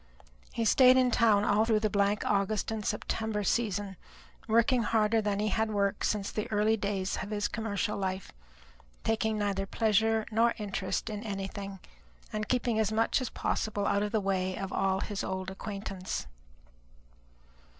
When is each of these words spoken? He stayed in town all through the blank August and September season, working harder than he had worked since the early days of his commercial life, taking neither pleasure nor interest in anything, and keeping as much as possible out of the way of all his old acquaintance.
He 0.51 0.65
stayed 0.65 0.97
in 0.97 1.11
town 1.11 1.43
all 1.45 1.63
through 1.63 1.81
the 1.81 1.87
blank 1.91 2.25
August 2.25 2.71
and 2.71 2.83
September 2.83 3.43
season, 3.43 3.97
working 4.47 4.81
harder 4.81 5.21
than 5.21 5.37
he 5.39 5.49
had 5.49 5.69
worked 5.69 6.07
since 6.07 6.31
the 6.31 6.51
early 6.51 6.75
days 6.75 7.19
of 7.21 7.29
his 7.29 7.47
commercial 7.47 7.95
life, 7.99 8.31
taking 9.03 9.37
neither 9.37 9.67
pleasure 9.67 10.25
nor 10.31 10.55
interest 10.57 11.07
in 11.11 11.21
anything, 11.21 11.77
and 12.33 12.49
keeping 12.49 12.79
as 12.79 12.91
much 12.91 13.21
as 13.21 13.29
possible 13.29 13.85
out 13.85 14.01
of 14.01 14.11
the 14.11 14.19
way 14.19 14.57
of 14.57 14.73
all 14.73 15.01
his 15.01 15.23
old 15.23 15.51
acquaintance. 15.51 16.25